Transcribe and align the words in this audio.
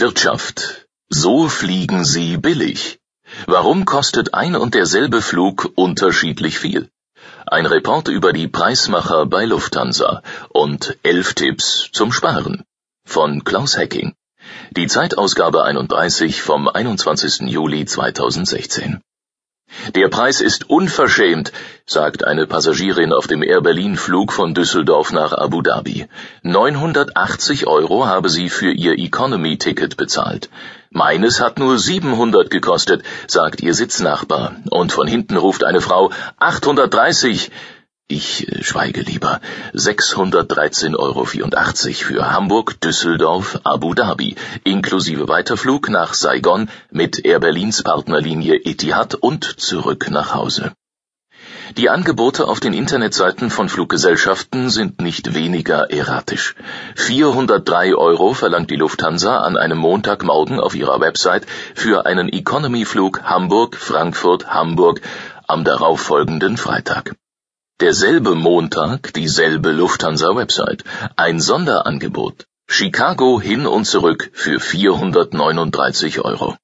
Wirtschaft. 0.00 0.86
So 1.10 1.48
fliegen 1.48 2.04
Sie 2.04 2.38
billig. 2.38 2.98
Warum 3.46 3.84
kostet 3.84 4.32
ein 4.32 4.56
und 4.56 4.74
derselbe 4.74 5.20
Flug 5.20 5.72
unterschiedlich 5.74 6.58
viel? 6.58 6.88
Ein 7.46 7.66
Report 7.66 8.08
über 8.08 8.32
die 8.32 8.48
Preismacher 8.48 9.26
bei 9.26 9.44
Lufthansa 9.44 10.22
und 10.48 10.96
elf 11.02 11.34
Tipps 11.34 11.90
zum 11.92 12.12
Sparen 12.12 12.64
von 13.04 13.44
Klaus 13.44 13.76
Hecking. 13.76 14.14
Die 14.70 14.86
Zeitausgabe 14.86 15.64
31 15.64 16.40
vom 16.40 16.68
21. 16.68 17.50
Juli 17.50 17.84
2016. 17.84 19.02
Der 19.94 20.08
Preis 20.08 20.40
ist 20.40 20.68
unverschämt, 20.68 21.52
sagt 21.86 22.24
eine 22.24 22.46
Passagierin 22.46 23.12
auf 23.12 23.26
dem 23.26 23.42
Air 23.42 23.60
Berlin 23.60 23.96
Flug 23.96 24.32
von 24.32 24.54
Düsseldorf 24.54 25.12
nach 25.12 25.32
Abu 25.32 25.62
Dhabi. 25.62 26.06
980 26.42 27.66
Euro 27.66 28.06
habe 28.06 28.28
sie 28.28 28.48
für 28.48 28.72
ihr 28.72 28.98
Economy-Ticket 28.98 29.96
bezahlt. 29.96 30.50
Meines 30.90 31.40
hat 31.40 31.58
nur 31.58 31.78
700 31.78 32.50
gekostet, 32.50 33.04
sagt 33.26 33.60
ihr 33.60 33.74
Sitznachbar. 33.74 34.56
Und 34.70 34.92
von 34.92 35.06
hinten 35.06 35.36
ruft 35.36 35.64
eine 35.64 35.80
Frau 35.80 36.10
830. 36.38 37.50
Ich 38.10 38.48
äh, 38.48 38.64
schweige 38.64 39.02
lieber. 39.02 39.40
613,84 39.72 40.96
Euro 40.96 41.24
für 41.24 42.32
Hamburg, 42.32 42.80
Düsseldorf, 42.80 43.60
Abu 43.62 43.94
Dhabi, 43.94 44.34
inklusive 44.64 45.28
Weiterflug 45.28 45.88
nach 45.88 46.14
Saigon 46.14 46.68
mit 46.90 47.24
Air 47.24 47.38
Berlins 47.38 47.84
Partnerlinie 47.84 48.56
Etihad 48.56 49.14
und 49.14 49.44
zurück 49.44 50.10
nach 50.10 50.34
Hause. 50.34 50.72
Die 51.76 51.88
Angebote 51.88 52.48
auf 52.48 52.58
den 52.58 52.74
Internetseiten 52.74 53.48
von 53.48 53.68
Fluggesellschaften 53.68 54.70
sind 54.70 55.00
nicht 55.00 55.32
weniger 55.34 55.92
erratisch. 55.92 56.56
403 56.96 57.94
Euro 57.94 58.34
verlangt 58.34 58.72
die 58.72 58.76
Lufthansa 58.76 59.38
an 59.38 59.56
einem 59.56 59.78
Montagmorgen 59.78 60.58
auf 60.58 60.74
ihrer 60.74 61.00
Website 61.00 61.46
für 61.76 62.06
einen 62.06 62.28
Economy-Flug 62.28 63.22
Hamburg, 63.22 63.76
Frankfurt, 63.76 64.52
Hamburg 64.52 65.00
am 65.46 65.62
darauffolgenden 65.62 66.56
Freitag. 66.56 67.14
Derselbe 67.80 68.34
Montag, 68.34 69.14
dieselbe 69.14 69.72
Lufthansa-Website. 69.72 70.84
Ein 71.16 71.40
Sonderangebot. 71.40 72.44
Chicago 72.68 73.40
hin 73.40 73.66
und 73.66 73.86
zurück 73.86 74.30
für 74.34 74.60
439 74.60 76.20
Euro. 76.20 76.58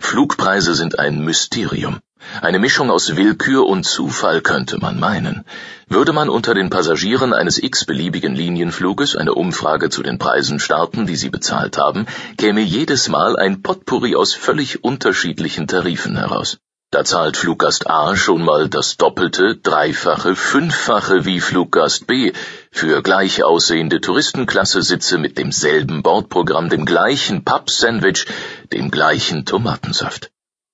Flugpreise 0.00 0.74
sind 0.74 0.98
ein 0.98 1.24
Mysterium. 1.24 2.00
Eine 2.42 2.58
Mischung 2.58 2.90
aus 2.90 3.14
Willkür 3.14 3.64
und 3.64 3.84
Zufall 3.84 4.40
könnte 4.40 4.78
man 4.78 4.98
meinen. 4.98 5.44
Würde 5.86 6.12
man 6.12 6.28
unter 6.28 6.52
den 6.52 6.68
Passagieren 6.68 7.32
eines 7.32 7.62
x-beliebigen 7.62 8.34
Linienfluges 8.34 9.14
eine 9.14 9.34
Umfrage 9.34 9.88
zu 9.88 10.02
den 10.02 10.18
Preisen 10.18 10.58
starten, 10.58 11.06
die 11.06 11.14
sie 11.14 11.30
bezahlt 11.30 11.78
haben, 11.78 12.06
käme 12.36 12.62
jedes 12.62 13.08
Mal 13.08 13.36
ein 13.36 13.62
Potpourri 13.62 14.16
aus 14.16 14.34
völlig 14.34 14.82
unterschiedlichen 14.82 15.68
Tarifen 15.68 16.16
heraus. 16.16 16.58
Da 16.90 17.04
zahlt 17.04 17.36
Fluggast 17.36 17.90
A 17.90 18.16
schon 18.16 18.42
mal 18.42 18.70
das 18.70 18.96
Doppelte, 18.96 19.56
Dreifache, 19.56 20.34
Fünffache 20.34 21.26
wie 21.26 21.38
Fluggast 21.38 22.06
B 22.06 22.32
für 22.72 23.02
gleich 23.02 23.44
aussehende 23.44 24.00
Touristenklasse-Sitze 24.00 25.18
mit 25.18 25.36
demselben 25.36 26.02
Bordprogramm, 26.02 26.70
dem 26.70 26.86
gleichen 26.86 27.44
Papp-Sandwich, 27.44 28.24
dem 28.72 28.90
gleichen 28.90 29.44
Tomatensaft. 29.44 30.30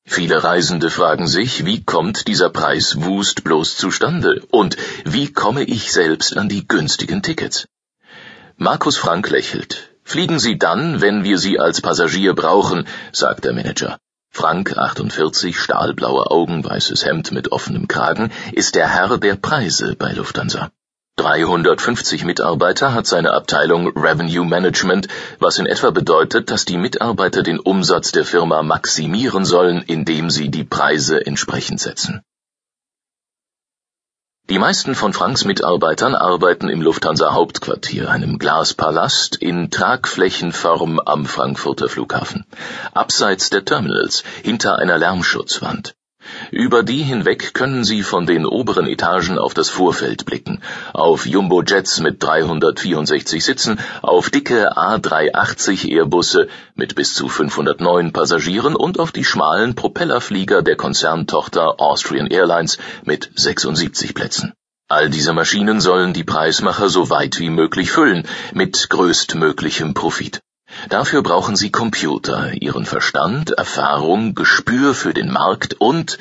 Viele 0.07 0.45
Reisende 0.45 0.89
fragen 0.89 1.27
sich, 1.27 1.65
wie 1.65 1.83
kommt 1.83 2.29
dieser 2.29 2.51
Preiswust 2.51 3.43
bloß 3.43 3.77
zustande 3.77 4.41
und 4.53 4.77
wie 5.05 5.33
komme 5.33 5.65
ich 5.65 5.91
selbst 5.93 6.37
an 6.37 6.49
die 6.49 6.69
günstigen 6.69 7.25
Tickets? 7.25 7.67
Markus 8.57 8.97
Frank 8.97 9.31
lächelt. 9.31 9.91
Fliegen 10.05 10.39
Sie 10.39 10.59
dann, 10.59 11.01
wenn 11.01 11.25
wir 11.25 11.39
Sie 11.39 11.59
als 11.59 11.81
Passagier 11.81 12.35
brauchen, 12.35 12.87
sagt 13.11 13.45
der 13.47 13.53
Manager. 13.53 13.99
Frank, 14.37 14.77
48, 14.77 15.57
stahlblaue 15.57 16.29
Augen, 16.29 16.65
weißes 16.65 17.05
Hemd 17.05 17.31
mit 17.31 17.53
offenem 17.53 17.87
Kragen, 17.87 18.33
ist 18.51 18.75
der 18.75 18.89
Herr 18.89 19.17
der 19.19 19.37
Preise 19.37 19.95
bei 19.97 20.11
Lufthansa. 20.11 20.71
350 21.17 22.25
Mitarbeiter 22.25 22.93
hat 22.93 23.07
seine 23.07 23.31
Abteilung 23.31 23.97
Revenue 23.97 24.45
Management, 24.45 25.07
was 25.39 25.61
in 25.61 25.67
etwa 25.67 25.91
bedeutet, 25.91 26.51
dass 26.51 26.65
die 26.65 26.77
Mitarbeiter 26.77 27.45
den 27.45 27.61
Umsatz 27.61 28.11
der 28.11 28.25
Firma 28.25 28.65
maximieren 28.65 29.45
sollen, 29.45 29.83
indem 29.83 30.31
sie 30.31 30.51
die 30.51 30.65
Preise 30.65 31.25
entsprechend 31.25 31.79
setzen. 31.79 32.21
Die 34.55 34.61
meisten 34.61 34.95
von 34.95 35.13
Franks 35.13 35.45
Mitarbeitern 35.45 36.15
arbeiten 36.15 36.69
im 36.69 36.81
Lufthansa 36.81 37.35
Hauptquartier, 37.35 38.09
einem 38.09 38.39
Glaspalast 38.39 39.35
in 39.35 39.69
Tragflächenform 39.73 41.01
am 41.01 41.27
Frankfurter 41.27 41.89
Flughafen, 41.89 42.47
abseits 42.93 43.51
der 43.51 43.65
Terminals, 43.65 44.23
hinter 44.45 44.79
einer 44.79 44.97
Lärmschutzwand. 44.97 45.97
Über 46.51 46.83
die 46.83 47.03
hinweg 47.03 47.55
können 47.55 47.85
Sie 47.85 48.03
von 48.03 48.27
den 48.27 48.47
oberen 48.47 48.87
Etagen 48.87 49.39
auf 49.39 49.55
das 49.55 49.69
Vorfeld 49.69 50.25
blicken, 50.25 50.61
auf 50.93 51.27
Jumbo-Jets 51.27 52.01
mit 52.01 52.23
364 52.23 53.45
Sitzen, 53.45 53.79
auf 54.03 54.31
dicke 54.31 54.77
A380 54.77 55.89
Airbusse 55.89 56.49
mit 56.75 56.95
bis 56.95 57.15
zu 57.15 57.29
509 57.29 58.13
Passagieren 58.13 58.77
und 58.77 58.99
auf 58.99 59.13
die 59.13 59.25
schmalen 59.25 59.75
Propellerflieger 59.75 60.63
der 60.63 60.77
Konzerntochter 60.77 61.81
Austrian 61.81 62.27
Airlines 62.29 62.79
mit 63.05 63.31
76 63.35 64.15
Plätzen. 64.15 64.53
All 64.89 65.09
diese 65.09 65.33
Maschinen 65.33 65.81
sollen 65.81 66.13
die 66.13 66.25
Preismacher 66.25 66.89
so 66.89 67.09
weit 67.11 67.39
wie 67.39 67.51
möglich 67.51 67.91
füllen, 67.91 68.29
mit 68.53 68.91
größtmöglichem 68.91 69.95
Profit. 69.95 70.41
Dafür 70.89 71.23
brauchen 71.23 71.57
Sie 71.57 71.71
Computer, 71.71 72.53
Ihren 72.53 72.85
Verstand, 72.85 73.51
Erfahrung, 73.53 74.35
Gespür 74.35 74.95
für 74.95 75.15
den 75.15 75.31
Markt 75.33 75.75
und 75.75 76.19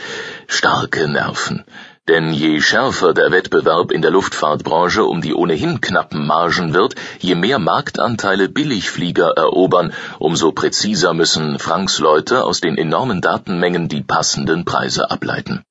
starke 0.47 1.07
Nerven. 1.07 1.63
Denn 2.07 2.33
je 2.33 2.59
schärfer 2.59 3.13
der 3.13 3.31
Wettbewerb 3.31 3.91
in 3.91 4.01
der 4.01 4.11
Luftfahrtbranche 4.11 5.05
um 5.05 5.21
die 5.21 5.33
ohnehin 5.33 5.79
knappen 5.79 6.27
Margen 6.27 6.73
wird, 6.73 6.95
je 7.19 7.35
mehr 7.35 7.59
Marktanteile 7.59 8.49
Billigflieger 8.49 9.31
erobern, 9.37 9.93
umso 10.19 10.51
präziser 10.51 11.13
müssen 11.13 11.59
Franks 11.59 11.99
Leute 11.99 12.43
aus 12.43 12.59
den 12.59 12.77
enormen 12.77 13.21
Datenmengen 13.21 13.87
die 13.87 14.01
passenden 14.01 14.65
Preise 14.65 15.11
ableiten. 15.11 15.63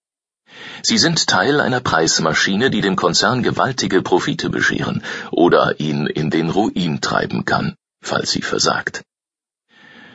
Sie 0.83 0.99
sind 0.99 1.27
Teil 1.27 1.61
einer 1.61 1.81
Preismaschine, 1.81 2.71
die 2.71 2.81
dem 2.81 2.97
Konzern 2.97 3.43
gewaltige 3.43 4.01
Profite 4.01 4.49
bescheren 4.49 5.03
oder 5.31 5.81
ihn 5.81 6.07
in 6.07 6.31
den 6.31 6.51
Ruin 6.51 7.01
treiben 7.01 7.45
kann 7.45 7.77
falls 8.03 8.33
sie 8.33 8.43
versagt. 8.43 9.03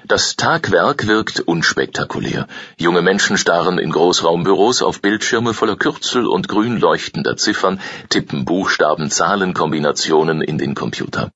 Das 0.08 0.38
Tagwerk 0.38 1.08
wirkt 1.08 1.42
unspektakulär. 1.42 2.48
Junge 2.78 3.02
Menschen 3.02 3.38
starren 3.38 3.78
in 3.78 3.92
Großraumbüros 3.92 4.82
auf 4.82 5.02
Bildschirme 5.02 5.54
voller 5.54 5.76
Kürzel 5.76 6.28
und 6.28 6.48
grün 6.48 6.80
leuchtender 6.80 7.36
Ziffern, 7.36 7.82
tippen 8.08 8.46
Buchstaben, 8.46 9.10
Zahlenkombinationen 9.10 10.42
in 10.42 10.58
den 10.58 10.76
Computer. 10.76 11.32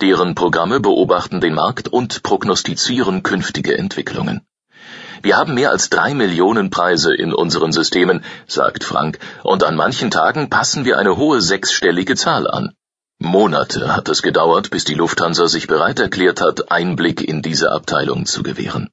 Deren 0.00 0.34
Programme 0.34 0.80
beobachten 0.80 1.40
den 1.40 1.54
Markt 1.54 1.86
und 1.86 2.24
prognostizieren 2.24 3.22
künftige 3.22 3.78
Entwicklungen. 3.78 4.40
Wir 5.22 5.36
haben 5.36 5.54
mehr 5.54 5.70
als 5.70 5.90
drei 5.90 6.14
Millionen 6.14 6.70
Preise 6.70 7.14
in 7.14 7.32
unseren 7.32 7.72
Systemen, 7.72 8.24
sagt 8.48 8.82
Frank, 8.82 9.18
und 9.44 9.62
an 9.62 9.76
manchen 9.76 10.10
Tagen 10.10 10.50
passen 10.50 10.84
wir 10.84 10.98
eine 10.98 11.16
hohe 11.16 11.40
sechsstellige 11.40 12.16
Zahl 12.16 12.48
an. 12.48 12.72
Monate 13.22 13.94
hat 13.94 14.08
es 14.08 14.22
gedauert, 14.22 14.70
bis 14.70 14.84
die 14.84 14.94
Lufthansa 14.94 15.46
sich 15.46 15.66
bereit 15.66 15.98
erklärt 15.98 16.40
hat, 16.40 16.72
Einblick 16.72 17.20
in 17.20 17.42
diese 17.42 17.70
Abteilung 17.70 18.24
zu 18.24 18.42
gewähren. 18.42 18.88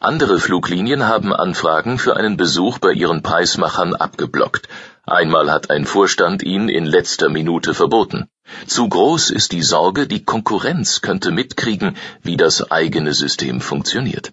Andere 0.00 0.40
Fluglinien 0.40 1.06
haben 1.06 1.32
Anfragen 1.32 1.96
für 2.00 2.16
einen 2.16 2.36
Besuch 2.36 2.80
bei 2.80 2.90
ihren 2.90 3.22
Preismachern 3.22 3.94
abgeblockt. 3.94 4.68
Einmal 5.06 5.52
hat 5.52 5.70
ein 5.70 5.86
Vorstand 5.86 6.42
ihn 6.42 6.68
in 6.68 6.84
letzter 6.84 7.28
Minute 7.28 7.72
verboten. 7.72 8.26
Zu 8.66 8.88
groß 8.88 9.30
ist 9.30 9.52
die 9.52 9.62
Sorge, 9.62 10.08
die 10.08 10.24
Konkurrenz 10.24 11.00
könnte 11.00 11.30
mitkriegen, 11.30 11.96
wie 12.22 12.36
das 12.36 12.72
eigene 12.72 13.14
System 13.14 13.60
funktioniert. 13.60 14.32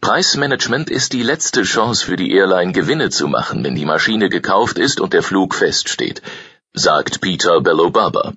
Preismanagement 0.00 0.88
ist 0.88 1.12
die 1.14 1.24
letzte 1.24 1.64
Chance 1.64 2.06
für 2.06 2.16
die 2.16 2.30
Airline 2.30 2.72
Gewinne 2.72 3.10
zu 3.10 3.26
machen, 3.26 3.64
wenn 3.64 3.74
die 3.74 3.84
Maschine 3.84 4.28
gekauft 4.28 4.78
ist 4.78 5.00
und 5.00 5.14
der 5.14 5.24
Flug 5.24 5.52
feststeht 5.52 6.22
sagt 6.72 7.20
Peter 7.20 7.60
Bellobaba. 7.60 8.32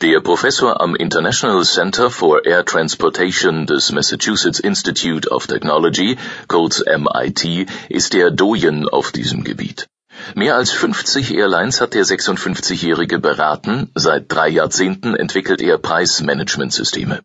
Der 0.00 0.20
Professor 0.20 0.80
am 0.80 0.94
International 0.94 1.64
Center 1.64 2.08
for 2.08 2.46
Air 2.46 2.64
Transportation 2.64 3.66
des 3.66 3.90
Massachusetts 3.90 4.60
Institute 4.60 5.28
of 5.28 5.48
Technology, 5.48 6.16
kurz 6.46 6.84
MIT, 6.86 7.66
ist 7.88 8.12
der 8.12 8.30
Doyen 8.30 8.88
auf 8.88 9.10
diesem 9.10 9.42
Gebiet. 9.42 9.88
Mehr 10.36 10.54
als 10.54 10.70
50 10.70 11.34
Airlines 11.34 11.80
hat 11.80 11.94
der 11.94 12.04
56-Jährige 12.04 13.18
beraten, 13.18 13.90
seit 13.96 14.32
drei 14.32 14.48
Jahrzehnten 14.48 15.16
entwickelt 15.16 15.60
er 15.60 15.76
Preismanagementsysteme. 15.76 17.22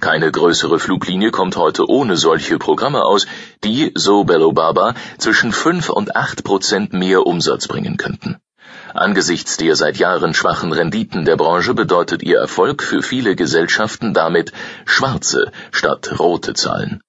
Keine 0.00 0.30
größere 0.30 0.78
Fluglinie 0.78 1.30
kommt 1.30 1.56
heute 1.56 1.88
ohne 1.88 2.18
solche 2.18 2.58
Programme 2.58 3.04
aus, 3.04 3.26
die, 3.64 3.92
so 3.94 4.24
Bellobaba, 4.24 4.94
zwischen 5.16 5.50
5 5.50 5.88
und 5.88 6.14
8 6.14 6.44
Prozent 6.44 6.92
mehr 6.92 7.26
Umsatz 7.26 7.66
bringen 7.68 7.96
könnten. 7.96 8.38
Angesichts 8.94 9.56
der 9.56 9.76
seit 9.76 9.96
Jahren 9.98 10.34
schwachen 10.34 10.72
Renditen 10.72 11.24
der 11.24 11.36
Branche 11.36 11.74
bedeutet 11.74 12.22
ihr 12.22 12.38
Erfolg 12.38 12.82
für 12.82 13.02
viele 13.02 13.36
Gesellschaften 13.36 14.14
damit 14.14 14.52
schwarze 14.86 15.52
statt 15.70 16.18
rote 16.18 16.54
Zahlen 16.54 17.00